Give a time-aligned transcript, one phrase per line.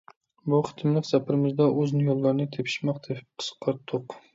[0.53, 4.23] بۇ قېتىملىق سەپىرىمىزدە ئۇزۇن يوللارنى تېپىشماق تېپىپ قىسقارتتۇق.